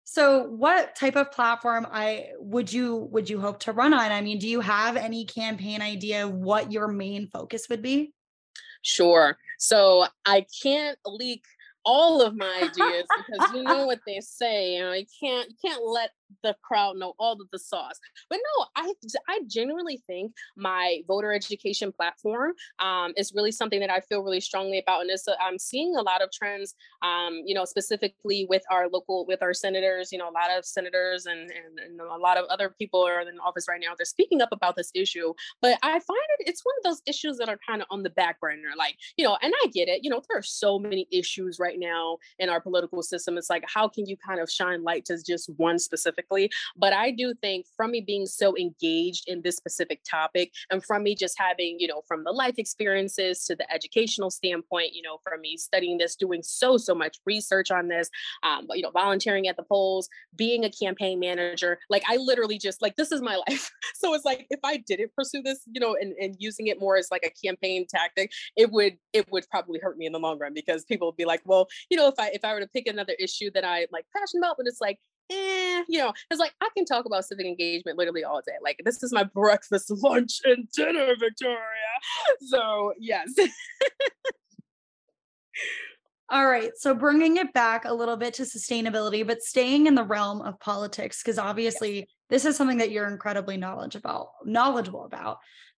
So 0.03 0.43
what 0.43 0.95
type 0.95 1.15
of 1.15 1.31
platform 1.31 1.88
I 1.89 2.29
would 2.38 2.72
you 2.72 3.07
would 3.12 3.29
you 3.29 3.39
hope 3.39 3.60
to 3.62 3.72
run 3.72 3.93
on? 3.93 4.12
I 4.12 4.22
mean, 4.22 4.38
do 4.38 4.48
you 4.48 4.60
have 4.60 4.95
any 4.95 5.25
campaign 5.25 5.81
idea 5.81 6.27
what 6.27 6.72
your 6.72 6.88
main 6.88 7.27
focus 7.27 7.67
would 7.69 7.81
be? 7.81 8.13
Sure. 8.81 9.38
So 9.60 10.05
I 10.25 10.45
can't 10.62 11.00
leak 11.05 11.45
all 11.86 12.22
of 12.22 12.36
my 12.36 12.57
ideas 12.57 13.05
because 13.17 13.53
you 13.53 13.63
know 13.63 13.86
what 13.86 14.00
they 14.05 14.19
say, 14.19 14.75
you 14.75 14.81
know, 14.81 14.93
you 14.93 15.05
can't 15.22 15.50
you 15.50 15.55
can't 15.63 15.83
let 15.86 16.12
the 16.44 16.56
crowd 16.63 16.98
know 16.98 17.13
all 17.20 17.34
of 17.34 17.48
the 17.52 17.60
sauce. 17.60 18.00
But 18.30 18.40
no, 18.58 18.66
I 18.75 18.94
I 19.28 19.42
genuinely 19.48 20.02
think 20.06 20.34
my 20.56 21.02
voter 21.08 21.34
education 21.34 21.92
platform 21.92 22.54
um, 22.80 23.13
is 23.18 23.34
really 23.36 23.52
something 23.52 23.80
that 23.80 23.90
I 23.90 24.00
feel 24.02 24.22
really 24.22 24.42
strongly 24.42 24.80
about, 24.80 25.02
and 25.02 25.10
it's, 25.10 25.25
I'm 25.42 25.60
seeing 25.60 25.96
a 25.96 26.02
lot 26.02 26.22
of 26.22 26.32
trends, 26.32 26.75
um, 27.02 27.42
you 27.46 27.54
know, 27.54 27.66
specifically 27.66 28.46
with 28.50 28.63
our 28.72 28.88
local 28.90 29.25
with 29.25 29.42
our 29.42 29.54
senators. 29.54 30.12
You 30.12 30.20
know, 30.20 30.30
a 30.30 30.32
lot 30.32 30.56
of 30.58 30.66
senators 30.66 31.25
and, 31.25 31.40
and, 31.40 31.80
and 31.80 32.02
a 32.02 32.18
lot 32.18 32.38
of 32.38 32.46
other 32.50 32.74
people 32.78 33.06
are 33.06 33.22
in 33.22 33.40
office 33.40 33.66
right 33.68 33.82
now. 33.82 33.94
They're 33.98 34.06
speaking 34.06 34.42
up 34.42 34.50
about 34.52 34.75
this 34.75 34.92
issue, 34.94 35.34
but 35.62 35.78
I 35.84 35.92
find 36.00 36.20
it 36.40 36.48
it's 36.48 36.63
one 36.63 36.75
of 36.80 36.84
those 36.84 37.02
issues 37.06 37.38
that 37.38 37.50
are 37.50 37.60
kind 37.68 37.82
of 37.82 37.88
on 37.92 38.04
the 38.04 38.10
back 38.10 38.40
burner. 38.40 38.70
Like 38.78 38.98
you 39.18 39.25
know, 39.25 39.38
and 39.42 39.54
I 39.63 39.68
get 39.68 39.88
it. 39.88 40.02
You 40.04 40.10
know, 40.10 40.22
there 40.28 40.38
are 40.38 40.44
so 40.44 40.80
many 40.80 41.08
issues 41.12 41.58
right 41.60 41.80
now 41.80 42.18
in 42.40 42.50
our 42.50 42.62
political 42.62 43.02
system. 43.04 43.38
It's 43.38 43.50
like 43.50 43.63
how 43.68 43.88
can 43.88 44.06
you 44.06 44.18
kind 44.18 44.40
of 44.40 44.50
shine 44.50 44.84
light 44.84 45.06
to 45.06 45.18
just 45.24 45.50
one 45.58 45.80
specific 45.80 46.23
specifically, 46.24 46.50
but 46.75 46.94
I 46.94 47.12
do 47.12 47.34
think 47.42 47.65
from 47.75 47.92
me 47.92 48.01
being 48.01 48.25
so 48.25 48.56
engaged 48.58 49.25
in 49.27 49.42
this 49.42 49.56
specific 49.56 50.01
topic 50.10 50.51
and 50.72 50.84
from 50.84 51.03
me 51.03 51.15
just 51.15 51.36
having, 51.38 51.77
you 51.80 51.88
know, 51.88 52.01
from 52.08 52.24
the 52.24 52.32
life 52.32 52.56
experiences 52.58 53.46
to 53.46 53.56
the 53.56 53.72
educational 53.72 54.30
standpoint, 54.30 54.94
you 54.94 55.01
know, 55.01 55.20
from 55.24 55.42
me 55.42 55.58
studying 55.58 55.98
this, 55.98 56.15
doing 56.15 56.42
so, 56.44 56.77
so 56.77 56.96
much 56.96 57.18
research 57.25 57.72
on 57.72 57.88
this, 57.88 58.10
um, 58.44 58.68
you 58.72 58.82
know, 58.82 58.92
volunteering 58.92 59.48
at 59.48 59.58
the 59.58 59.63
polls, 59.63 60.10
being 60.36 60.65
a 60.65 60.70
campaign 60.70 61.20
manager, 61.20 61.80
like 61.89 62.03
I 62.08 62.18
literally 62.18 62.58
just 62.58 62.82
like, 62.82 62.96
this 62.96 63.12
is 63.12 63.22
my 63.22 63.36
life. 63.48 63.70
so 63.96 64.13
it's 64.13 64.25
like, 64.25 64.46
if 64.50 64.60
I 64.63 64.77
didn't 64.77 65.12
pursue 65.15 65.42
this, 65.42 65.62
you 65.72 65.80
know, 65.80 65.96
and, 66.00 66.13
and 66.20 66.36
using 66.39 66.68
it 66.68 66.80
more 66.80 66.98
as 66.98 67.08
like 67.12 67.25
a 67.25 67.46
campaign 67.46 67.86
tactic, 67.89 68.32
it 68.58 68.72
would, 68.72 68.98
it 69.13 69.32
would 69.32 69.46
probably 69.50 69.80
hurt 69.82 69.98
me 69.98 70.06
in 70.06 70.13
the 70.13 70.20
long 70.20 70.39
run 70.39 70.53
because 70.53 70.84
people 70.86 71.08
would 71.08 71.18
be 71.18 71.25
like, 71.25 71.42
well, 71.46 71.68
you 71.89 71.98
know, 71.98 72.08
if 72.08 72.15
I, 72.18 72.30
if 72.34 72.44
I 72.44 72.53
were 72.53 72.60
to 72.60 72.68
pick 72.68 72.88
another 72.88 73.13
issue 73.20 73.50
that 73.53 73.63
I 73.63 73.88
like 73.92 74.06
passionate 74.15 74.42
about, 74.42 74.58
but 74.58 74.68
it's 74.68 74.82
like, 74.82 75.00
eh, 75.34 75.84
you 75.88 76.00
know, 76.00 76.13
it's 76.30 76.40
like 76.40 76.54
I 76.62 76.70
can 76.75 76.86
talk 76.86 77.06
about 77.06 77.25
civic 77.25 77.46
engagement 77.46 77.98
literally 77.98 78.24
all 78.24 78.42
day. 78.46 78.54
Like 78.62 78.82
this 78.86 79.04
is 79.04 79.12
my 79.12 79.24
breakfast, 79.34 79.92
lunch, 79.92 80.40
and 80.46 80.68
dinner, 80.72 81.16
Victoria. 81.20 81.58
So 82.42 82.94
yes. 83.00 83.30
All 86.30 86.46
right. 86.48 86.72
So 86.78 86.96
bringing 86.96 87.38
it 87.38 87.54
back 87.54 87.86
a 87.86 87.94
little 87.94 88.18
bit 88.18 88.34
to 88.36 88.44
sustainability, 88.44 89.28
but 89.28 89.44
staying 89.44 89.88
in 89.88 89.94
the 89.94 90.04
realm 90.04 90.42
of 90.42 90.60
politics, 90.60 91.22
because 91.22 91.38
obviously 91.38 91.96
yes. 91.96 92.08
this 92.30 92.46
is 92.46 92.56
something 92.56 92.78
that 92.78 92.90
you're 92.92 93.08
incredibly 93.08 93.58
knowledgeable 93.58 94.32
knowledgeable 94.46 95.06
about. 95.06 95.38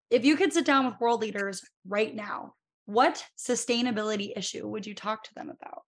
If 0.09 0.23
you 0.23 0.37
could 0.37 0.53
sit 0.53 0.65
down 0.65 0.85
with 0.85 0.99
world 1.01 1.21
leaders 1.21 1.61
right 1.87 2.15
now, 2.15 2.53
what 2.85 3.25
sustainability 3.37 4.31
issue 4.37 4.67
would 4.67 4.85
you 4.85 4.93
talk 4.93 5.23
to 5.23 5.33
them 5.33 5.49
about? 5.49 5.81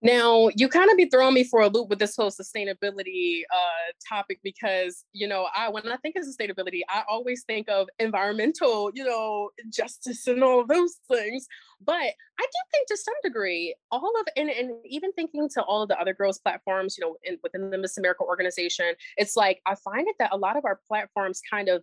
Now, 0.00 0.48
you 0.54 0.68
kind 0.68 0.90
of 0.90 0.96
be 0.96 1.06
throwing 1.06 1.34
me 1.34 1.42
for 1.42 1.60
a 1.60 1.68
loop 1.68 1.88
with 1.88 1.98
this 1.98 2.14
whole 2.14 2.30
sustainability 2.30 3.42
uh, 3.52 3.92
topic 4.08 4.38
because, 4.44 5.04
you 5.12 5.26
know, 5.26 5.48
I 5.56 5.68
when 5.70 5.88
I 5.88 5.96
think 5.96 6.14
of 6.16 6.24
sustainability, 6.24 6.82
I 6.88 7.02
always 7.08 7.42
think 7.44 7.68
of 7.68 7.88
environmental, 7.98 8.92
you 8.94 9.04
know, 9.04 9.50
justice 9.72 10.26
and 10.28 10.44
all 10.44 10.64
those 10.64 10.98
things. 11.10 11.48
But 11.84 11.94
I 11.94 12.42
do 12.42 12.58
think 12.72 12.88
to 12.88 12.96
some 12.96 13.14
degree, 13.24 13.74
all 13.90 14.12
of 14.20 14.26
and, 14.36 14.48
and 14.50 14.72
even 14.84 15.12
thinking 15.12 15.48
to 15.54 15.62
all 15.62 15.82
of 15.82 15.88
the 15.88 16.00
other 16.00 16.14
girls 16.14 16.38
platforms, 16.38 16.96
you 16.96 17.04
know, 17.04 17.16
in, 17.24 17.38
within 17.42 17.70
the 17.70 17.78
Miss 17.78 17.98
America 17.98 18.22
organization, 18.22 18.94
it's 19.16 19.36
like 19.36 19.60
I 19.66 19.74
find 19.74 20.06
it 20.06 20.16
that 20.20 20.32
a 20.32 20.36
lot 20.36 20.56
of 20.56 20.64
our 20.64 20.80
platforms 20.86 21.40
kind 21.50 21.68
of 21.68 21.82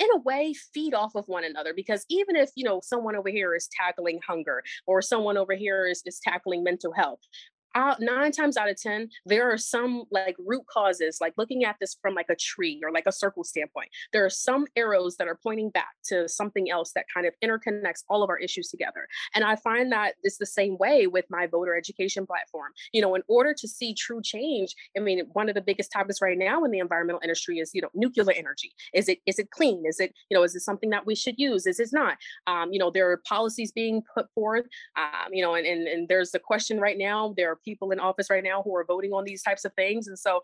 in 0.00 0.08
a 0.14 0.18
way 0.20 0.54
feed 0.74 0.94
off 0.94 1.14
of 1.14 1.28
one 1.28 1.44
another 1.44 1.72
because 1.74 2.04
even 2.08 2.34
if 2.34 2.50
you 2.56 2.64
know 2.64 2.80
someone 2.82 3.14
over 3.14 3.28
here 3.28 3.54
is 3.54 3.68
tackling 3.78 4.18
hunger 4.26 4.62
or 4.86 5.00
someone 5.00 5.36
over 5.36 5.54
here 5.54 5.86
is, 5.86 6.02
is 6.06 6.18
tackling 6.20 6.64
mental 6.64 6.92
health 6.92 7.20
out 7.74 8.00
nine 8.00 8.32
times 8.32 8.56
out 8.56 8.68
of 8.68 8.80
ten 8.80 9.08
there 9.26 9.50
are 9.50 9.58
some 9.58 10.04
like 10.10 10.36
root 10.38 10.64
causes 10.66 11.18
like 11.20 11.34
looking 11.36 11.64
at 11.64 11.76
this 11.80 11.96
from 12.00 12.14
like 12.14 12.26
a 12.30 12.36
tree 12.36 12.80
or 12.84 12.90
like 12.92 13.06
a 13.06 13.12
circle 13.12 13.44
standpoint 13.44 13.88
there 14.12 14.24
are 14.24 14.30
some 14.30 14.66
arrows 14.76 15.16
that 15.16 15.28
are 15.28 15.38
pointing 15.42 15.70
back 15.70 15.94
to 16.04 16.28
something 16.28 16.70
else 16.70 16.92
that 16.92 17.04
kind 17.12 17.26
of 17.26 17.34
interconnects 17.44 18.04
all 18.08 18.22
of 18.22 18.30
our 18.30 18.38
issues 18.38 18.68
together 18.68 19.06
and 19.34 19.44
i 19.44 19.56
find 19.56 19.92
that 19.92 20.14
it's 20.22 20.38
the 20.38 20.46
same 20.46 20.76
way 20.78 21.06
with 21.06 21.24
my 21.30 21.46
voter 21.46 21.76
education 21.76 22.26
platform 22.26 22.72
you 22.92 23.00
know 23.00 23.14
in 23.14 23.22
order 23.28 23.54
to 23.54 23.68
see 23.68 23.94
true 23.94 24.20
change 24.22 24.74
i 24.96 25.00
mean 25.00 25.24
one 25.32 25.48
of 25.48 25.54
the 25.54 25.60
biggest 25.60 25.92
topics 25.92 26.20
right 26.20 26.38
now 26.38 26.64
in 26.64 26.70
the 26.70 26.78
environmental 26.78 27.20
industry 27.22 27.58
is 27.58 27.70
you 27.74 27.80
know 27.80 27.90
nuclear 27.94 28.32
energy 28.36 28.72
is 28.94 29.08
it 29.08 29.18
is 29.26 29.38
it 29.38 29.50
clean 29.50 29.82
is 29.86 30.00
it 30.00 30.12
you 30.30 30.36
know 30.36 30.42
is 30.42 30.54
it 30.54 30.60
something 30.60 30.90
that 30.90 31.06
we 31.06 31.14
should 31.14 31.34
use 31.38 31.66
is 31.66 31.78
it 31.78 31.90
not? 31.92 32.16
Um, 32.46 32.72
you 32.72 32.78
know 32.78 32.90
there 32.90 33.10
are 33.10 33.20
policies 33.28 33.72
being 33.72 34.02
put 34.14 34.26
forth 34.34 34.66
um, 34.96 35.32
you 35.32 35.42
know 35.42 35.54
and, 35.54 35.66
and 35.66 35.86
and 35.86 36.08
there's 36.08 36.30
the 36.30 36.38
question 36.38 36.80
right 36.80 36.98
now 36.98 37.34
there 37.36 37.50
are 37.50 37.59
people 37.64 37.90
in 37.90 38.00
office 38.00 38.30
right 38.30 38.44
now 38.44 38.62
who 38.62 38.74
are 38.74 38.84
voting 38.84 39.12
on 39.12 39.24
these 39.24 39.42
types 39.42 39.64
of 39.64 39.72
things 39.74 40.08
and 40.08 40.18
so 40.18 40.40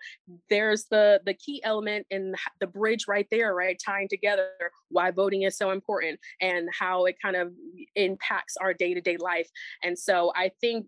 there's 0.51 0.85
the 0.91 1.21
the 1.27 1.35
key 1.35 1.63
element 1.65 2.07
in 2.11 2.35
the 2.61 2.67
bridge 2.67 3.07
right 3.09 3.27
there 3.31 3.55
right 3.55 3.81
tying 3.85 4.09
together 4.09 4.51
why 4.89 5.11
voting 5.11 5.43
is 5.43 5.57
so 5.57 5.71
important 5.71 6.19
and 6.41 6.69
how 6.79 7.05
it 7.05 7.17
kind 7.21 7.37
of 7.37 7.53
impacts 7.95 8.57
our 8.57 8.73
day-to-day 8.73 9.17
life. 9.19 9.49
And 9.83 9.99
so 9.99 10.33
i 10.35 10.51
think 10.61 10.87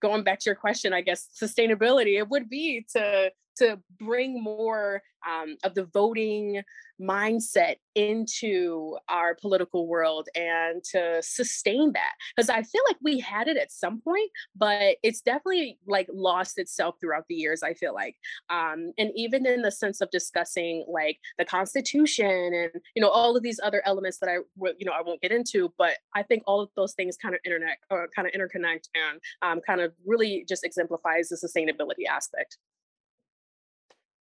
going 0.00 0.22
back 0.22 0.38
to 0.40 0.46
your 0.46 0.54
question 0.54 0.92
i 0.92 1.00
guess 1.00 1.28
sustainability 1.40 2.18
it 2.18 2.28
would 2.28 2.48
be 2.48 2.86
to 2.92 3.30
to 3.58 3.78
bring 3.98 4.42
more 4.42 5.02
um, 5.26 5.56
of 5.64 5.74
the 5.74 5.84
voting 5.84 6.62
mindset 7.00 7.76
into 7.94 8.96
our 9.08 9.34
political 9.34 9.86
world 9.86 10.28
and 10.34 10.82
to 10.82 11.20
sustain 11.22 11.92
that. 11.92 12.12
Because 12.36 12.50
i 12.50 12.62
feel 12.62 12.82
like 12.88 12.96
we 13.02 13.20
had 13.20 13.48
it 13.48 13.56
at 13.56 13.70
some 13.70 14.00
point 14.00 14.30
but 14.56 14.96
it's 15.02 15.20
definitely 15.20 15.78
like 15.86 16.08
lost 16.12 16.58
itself 16.58 16.96
throughout 17.00 17.24
the 17.28 17.34
years 17.34 17.62
i 17.62 17.74
feel 17.74 17.94
like. 17.94 18.16
Um, 18.50 18.92
and 18.98 19.10
even 19.14 19.46
in 19.46 19.62
the 19.62 19.70
sense 19.70 20.00
of 20.00 20.10
discussing 20.10 20.84
like 20.88 21.18
the 21.38 21.44
constitution 21.44 22.52
and 22.54 22.70
you 22.94 23.02
know 23.02 23.08
all 23.08 23.36
of 23.36 23.42
these 23.42 23.60
other 23.62 23.82
elements 23.84 24.18
that 24.18 24.28
i 24.28 24.36
you 24.78 24.86
know 24.86 24.92
i 24.92 25.02
won't 25.02 25.20
get 25.20 25.32
into 25.32 25.72
but 25.78 25.98
i 26.14 26.22
think 26.22 26.42
all 26.46 26.60
of 26.60 26.70
those 26.76 26.94
things 26.94 27.16
kind 27.16 27.34
of 27.34 27.40
internet 27.44 27.78
or 27.90 28.08
kind 28.14 28.28
of 28.28 28.34
interconnect 28.34 28.88
and 28.94 29.20
um, 29.42 29.60
kind 29.60 29.80
of 29.80 29.92
really 30.06 30.44
just 30.48 30.64
exemplifies 30.64 31.28
the 31.28 31.36
sustainability 31.36 32.06
aspect 32.10 32.58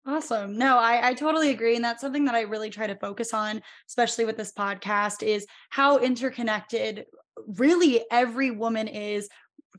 Awesome. 0.07 0.57
No, 0.57 0.77
I, 0.77 1.09
I 1.09 1.13
totally 1.13 1.49
agree. 1.49 1.75
And 1.75 1.83
that's 1.83 1.99
something 1.99 2.23
that 2.25 2.35
I 2.35 2.41
really 2.41 2.69
try 2.69 2.87
to 2.87 2.95
focus 2.95 3.33
on, 3.33 3.61
especially 3.89 4.23
with 4.23 4.37
this 4.37 4.53
podcast, 4.53 5.21
is 5.21 5.45
how 5.69 5.97
interconnected 5.97 7.05
really 7.45 8.05
every 8.09 8.49
woman 8.49 8.87
is 8.87 9.27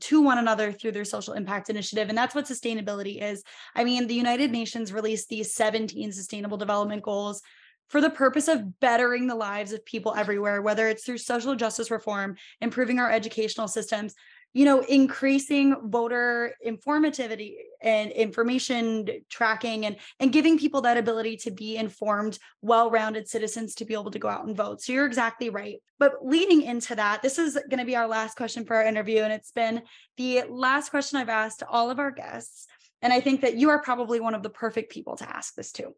to 0.01 0.21
one 0.21 0.37
another 0.37 0.71
through 0.71 0.91
their 0.91 1.03
social 1.03 1.33
impact 1.33 1.71
initiative. 1.71 2.09
And 2.09 2.17
that's 2.17 2.35
what 2.35 2.45
sustainability 2.45 3.21
is. 3.21 3.43
I 3.75 3.83
mean, 3.83 4.05
the 4.05 4.13
United 4.13 4.51
Nations 4.51 4.93
released 4.93 5.29
these 5.29 5.55
17 5.55 6.11
sustainable 6.11 6.57
development 6.57 7.01
goals 7.01 7.41
for 7.87 7.99
the 7.99 8.09
purpose 8.11 8.47
of 8.47 8.79
bettering 8.79 9.25
the 9.25 9.35
lives 9.35 9.73
of 9.73 9.83
people 9.83 10.13
everywhere, 10.15 10.61
whether 10.61 10.87
it's 10.87 11.03
through 11.03 11.17
social 11.17 11.55
justice 11.55 11.89
reform, 11.89 12.35
improving 12.61 12.99
our 12.99 13.11
educational 13.11 13.67
systems, 13.67 14.13
you 14.53 14.65
know 14.65 14.81
increasing 14.81 15.75
voter 15.89 16.55
informativity 16.65 17.55
and 17.81 18.11
information 18.11 19.07
tracking 19.29 19.85
and 19.85 19.97
and 20.19 20.31
giving 20.31 20.57
people 20.57 20.81
that 20.81 20.97
ability 20.97 21.37
to 21.37 21.51
be 21.51 21.77
informed 21.77 22.39
well-rounded 22.61 23.27
citizens 23.27 23.75
to 23.75 23.85
be 23.85 23.93
able 23.93 24.11
to 24.11 24.19
go 24.19 24.27
out 24.27 24.45
and 24.45 24.57
vote. 24.57 24.81
So 24.81 24.93
you're 24.93 25.05
exactly 25.05 25.49
right. 25.49 25.77
But 25.97 26.25
leading 26.25 26.61
into 26.63 26.95
that 26.95 27.21
this 27.21 27.37
is 27.37 27.57
going 27.69 27.79
to 27.79 27.85
be 27.85 27.95
our 27.95 28.07
last 28.07 28.35
question 28.35 28.65
for 28.65 28.75
our 28.75 28.83
interview 28.83 29.21
and 29.21 29.33
it's 29.33 29.51
been 29.51 29.81
the 30.17 30.43
last 30.49 30.89
question 30.89 31.19
i've 31.19 31.29
asked 31.29 31.63
all 31.69 31.89
of 31.89 31.99
our 31.99 32.11
guests 32.11 32.67
and 33.01 33.13
i 33.13 33.19
think 33.19 33.41
that 33.41 33.57
you 33.57 33.69
are 33.69 33.81
probably 33.81 34.19
one 34.19 34.35
of 34.35 34.43
the 34.43 34.49
perfect 34.49 34.91
people 34.91 35.15
to 35.17 35.29
ask 35.29 35.55
this 35.55 35.71
to. 35.73 35.93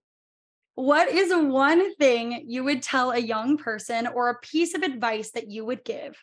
What 0.75 1.09
is 1.09 1.33
one 1.33 1.95
thing 1.95 2.45
you 2.47 2.63
would 2.63 2.81
tell 2.81 3.11
a 3.11 3.19
young 3.19 3.57
person 3.57 4.07
or 4.07 4.29
a 4.29 4.39
piece 4.39 4.73
of 4.73 4.83
advice 4.83 5.31
that 5.31 5.49
you 5.49 5.65
would 5.65 5.83
give 5.83 6.17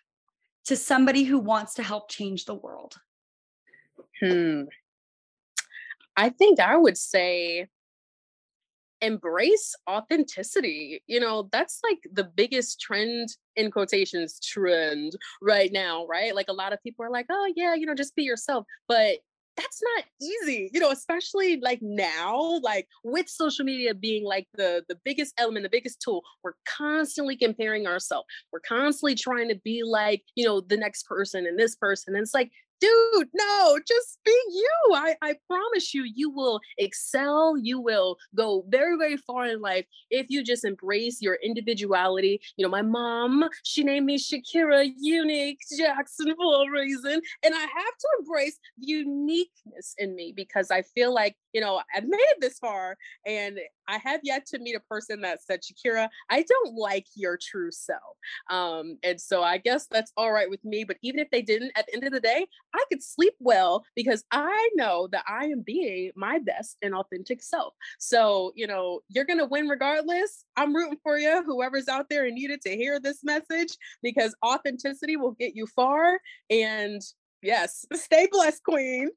to 0.66 0.76
somebody 0.76 1.24
who 1.24 1.38
wants 1.38 1.74
to 1.74 1.82
help 1.82 2.10
change 2.10 2.44
the 2.44 2.54
world? 2.54 2.96
Hmm. 4.20 4.64
I 6.16 6.30
think 6.30 6.58
I 6.58 6.76
would 6.76 6.98
say 6.98 7.68
embrace 9.00 9.74
authenticity. 9.88 11.02
You 11.06 11.20
know, 11.20 11.48
that's 11.52 11.80
like 11.88 12.00
the 12.12 12.24
biggest 12.24 12.80
trend 12.80 13.28
in 13.56 13.70
quotations 13.70 14.40
trend 14.40 15.12
right 15.40 15.72
now, 15.72 16.06
right? 16.06 16.34
Like 16.34 16.48
a 16.48 16.52
lot 16.52 16.72
of 16.72 16.82
people 16.82 17.04
are 17.04 17.10
like, 17.10 17.26
oh, 17.30 17.52
yeah, 17.56 17.74
you 17.74 17.86
know, 17.86 17.94
just 17.94 18.16
be 18.16 18.24
yourself. 18.24 18.66
But 18.86 19.18
that's 19.58 19.82
not 19.96 20.04
easy 20.22 20.70
you 20.72 20.80
know 20.80 20.90
especially 20.90 21.60
like 21.60 21.80
now 21.82 22.60
like 22.62 22.86
with 23.04 23.28
social 23.28 23.64
media 23.64 23.94
being 23.94 24.24
like 24.24 24.46
the 24.54 24.82
the 24.88 24.96
biggest 25.04 25.34
element 25.38 25.64
the 25.64 25.68
biggest 25.68 26.00
tool 26.00 26.22
we're 26.42 26.52
constantly 26.64 27.36
comparing 27.36 27.86
ourselves. 27.86 28.26
We're 28.52 28.60
constantly 28.60 29.14
trying 29.14 29.48
to 29.48 29.56
be 29.64 29.82
like 29.84 30.22
you 30.34 30.44
know 30.44 30.60
the 30.60 30.76
next 30.76 31.06
person 31.06 31.46
and 31.46 31.58
this 31.58 31.74
person 31.76 32.14
and 32.14 32.22
it's 32.22 32.34
like 32.34 32.50
dude, 32.80 33.28
no, 33.34 33.78
just 33.86 34.18
be 34.24 34.30
you. 34.50 34.94
I, 34.94 35.16
I 35.22 35.34
promise 35.46 35.94
you, 35.94 36.04
you 36.04 36.30
will 36.30 36.60
excel. 36.78 37.56
You 37.56 37.80
will 37.80 38.16
go 38.34 38.64
very, 38.68 38.96
very 38.96 39.16
far 39.16 39.46
in 39.46 39.60
life 39.60 39.86
if 40.10 40.26
you 40.28 40.42
just 40.44 40.64
embrace 40.64 41.20
your 41.20 41.38
individuality. 41.42 42.40
You 42.56 42.64
know, 42.64 42.70
my 42.70 42.82
mom, 42.82 43.48
she 43.64 43.84
named 43.84 44.06
me 44.06 44.18
Shakira 44.18 44.90
Unique 44.98 45.60
Jackson 45.76 46.34
for 46.36 46.68
a 46.68 46.70
reason. 46.70 47.20
And 47.44 47.54
I 47.54 47.60
have 47.60 47.68
to 47.68 48.08
embrace 48.20 48.58
the 48.78 48.86
uniqueness 48.86 49.94
in 49.98 50.14
me 50.14 50.32
because 50.34 50.70
I 50.70 50.82
feel 50.82 51.12
like, 51.12 51.36
you 51.52 51.60
know, 51.60 51.80
I've 51.94 52.04
made 52.04 52.18
it 52.18 52.40
this 52.40 52.58
far 52.58 52.96
and 53.26 53.58
I 53.88 53.98
have 54.04 54.20
yet 54.22 54.46
to 54.48 54.58
meet 54.58 54.76
a 54.76 54.80
person 54.80 55.22
that 55.22 55.42
said, 55.42 55.60
Shakira, 55.62 56.08
I 56.30 56.42
don't 56.42 56.74
like 56.76 57.06
your 57.14 57.38
true 57.40 57.70
self. 57.70 58.02
Um, 58.50 58.98
and 59.02 59.18
so 59.20 59.42
I 59.42 59.58
guess 59.58 59.86
that's 59.86 60.12
all 60.16 60.30
right 60.30 60.48
with 60.48 60.64
me. 60.64 60.84
But 60.84 60.98
even 61.02 61.18
if 61.18 61.30
they 61.30 61.42
didn't, 61.42 61.72
at 61.74 61.86
the 61.86 61.94
end 61.94 62.04
of 62.04 62.12
the 62.12 62.20
day, 62.20 62.46
I 62.74 62.84
could 62.90 63.02
sleep 63.02 63.34
well 63.38 63.84
because 63.94 64.24
I 64.30 64.70
know 64.74 65.08
that 65.12 65.24
I 65.28 65.46
am 65.46 65.62
being 65.62 66.12
my 66.16 66.38
best 66.38 66.76
and 66.82 66.94
authentic 66.94 67.42
self. 67.42 67.74
So, 67.98 68.52
you 68.54 68.66
know, 68.66 69.00
you're 69.08 69.24
going 69.24 69.38
to 69.38 69.46
win 69.46 69.68
regardless. 69.68 70.44
I'm 70.56 70.74
rooting 70.74 70.98
for 71.02 71.18
you, 71.18 71.42
whoever's 71.44 71.88
out 71.88 72.08
there 72.08 72.26
and 72.26 72.34
needed 72.34 72.60
to 72.62 72.76
hear 72.76 73.00
this 73.00 73.24
message, 73.24 73.76
because 74.02 74.34
authenticity 74.44 75.16
will 75.16 75.32
get 75.32 75.54
you 75.54 75.66
far. 75.66 76.18
And 76.50 77.00
yes, 77.42 77.84
stay 77.94 78.28
blessed, 78.30 78.62
Queen. 78.64 79.08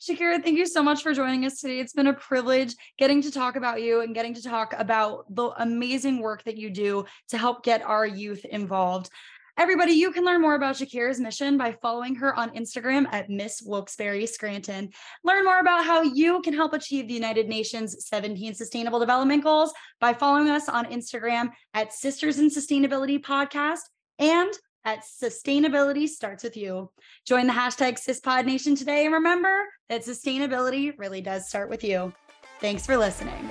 Shakira, 0.00 0.42
thank 0.42 0.58
you 0.58 0.66
so 0.66 0.82
much 0.82 1.02
for 1.02 1.14
joining 1.14 1.44
us 1.46 1.60
today. 1.60 1.80
It's 1.80 1.94
been 1.94 2.06
a 2.06 2.12
privilege 2.12 2.74
getting 2.98 3.22
to 3.22 3.30
talk 3.30 3.56
about 3.56 3.82
you 3.82 4.02
and 4.02 4.14
getting 4.14 4.34
to 4.34 4.42
talk 4.42 4.74
about 4.76 5.24
the 5.34 5.50
amazing 5.58 6.20
work 6.20 6.44
that 6.44 6.58
you 6.58 6.70
do 6.70 7.06
to 7.30 7.38
help 7.38 7.64
get 7.64 7.82
our 7.82 8.06
youth 8.06 8.44
involved. 8.44 9.10
Everybody, 9.56 9.92
you 9.92 10.10
can 10.10 10.24
learn 10.24 10.42
more 10.42 10.56
about 10.56 10.74
Shakira's 10.74 11.20
mission 11.20 11.56
by 11.56 11.76
following 11.80 12.16
her 12.16 12.34
on 12.34 12.50
Instagram 12.56 13.06
at 13.12 13.30
Miss 13.30 13.62
Wilkes-Barre 13.64 14.26
Scranton. 14.26 14.90
Learn 15.22 15.44
more 15.44 15.60
about 15.60 15.84
how 15.84 16.02
you 16.02 16.42
can 16.42 16.54
help 16.54 16.72
achieve 16.72 17.06
the 17.06 17.14
United 17.14 17.46
Nations 17.46 18.04
17 18.08 18.54
Sustainable 18.54 18.98
Development 18.98 19.44
Goals 19.44 19.72
by 20.00 20.12
following 20.12 20.48
us 20.48 20.68
on 20.68 20.86
Instagram 20.86 21.50
at 21.72 21.92
Sisters 21.92 22.40
in 22.40 22.50
Sustainability 22.50 23.20
Podcast 23.20 23.82
and 24.18 24.52
at 24.84 25.04
Sustainability 25.04 26.08
Starts 26.08 26.42
With 26.42 26.56
You. 26.56 26.90
Join 27.24 27.46
the 27.46 27.52
hashtag 27.52 27.96
SISPod 28.04 28.46
Nation 28.46 28.74
today 28.74 29.04
and 29.04 29.14
remember 29.14 29.66
that 29.88 30.04
sustainability 30.04 30.98
really 30.98 31.20
does 31.20 31.48
start 31.48 31.70
with 31.70 31.84
you. 31.84 32.12
Thanks 32.60 32.84
for 32.84 32.96
listening. 32.96 33.50